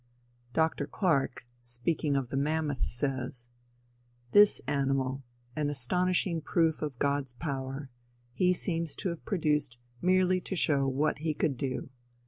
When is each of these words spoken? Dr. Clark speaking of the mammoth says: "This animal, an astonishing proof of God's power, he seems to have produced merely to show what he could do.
Dr. 0.53 0.87
Clark 0.87 1.45
speaking 1.61 2.15
of 2.15 2.29
the 2.29 2.35
mammoth 2.35 2.81
says: 2.85 3.49
"This 4.31 4.59
animal, 4.65 5.21
an 5.55 5.69
astonishing 5.69 6.41
proof 6.41 6.81
of 6.81 6.97
God's 6.97 7.33
power, 7.33 7.91
he 8.33 8.51
seems 8.51 8.95
to 8.95 9.09
have 9.09 9.23
produced 9.25 9.77
merely 10.01 10.41
to 10.41 10.55
show 10.55 10.87
what 10.87 11.19
he 11.19 11.35
could 11.35 11.55
do. 11.55 11.91